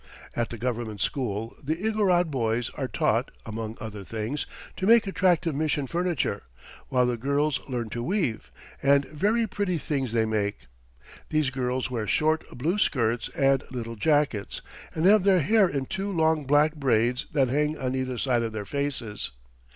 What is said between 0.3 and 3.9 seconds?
At the government school the Igorot boys are taught, among